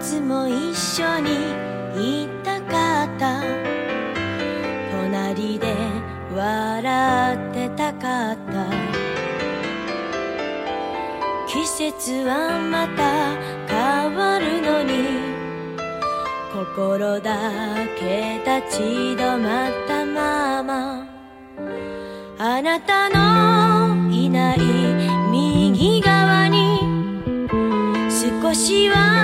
[0.00, 3.42] つも一緒にいたかった。
[4.90, 5.74] 隣で
[6.34, 8.66] 笑ってたかった。
[11.46, 13.34] 季節はまた
[13.66, 15.28] 変わるのに
[16.52, 17.32] 心だ
[17.98, 21.06] け立ち止まったまま。
[22.40, 24.58] あなたのいない
[25.30, 26.78] 右側に
[28.10, 29.17] 少しは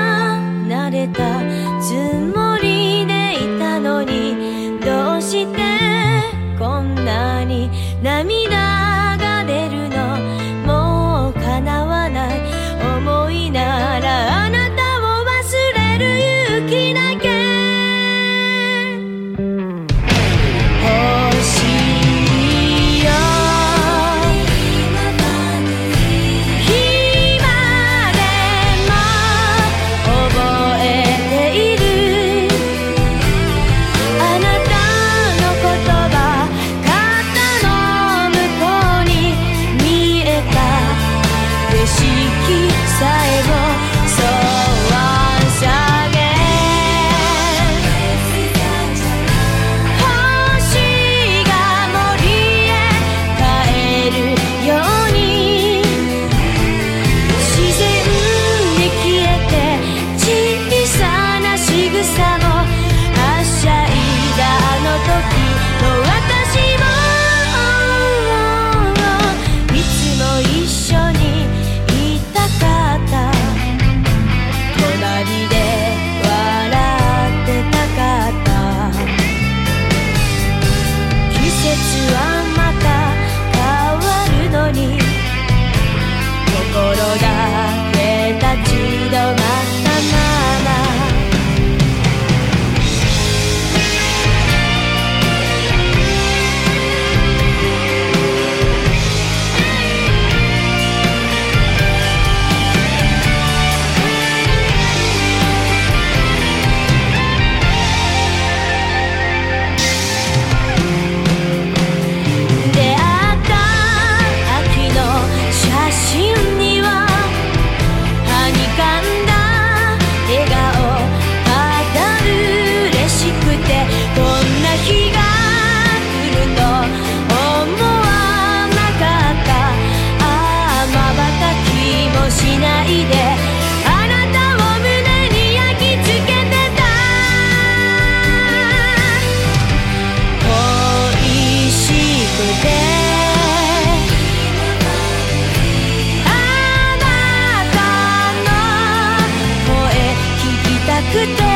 [151.15, 151.54] くて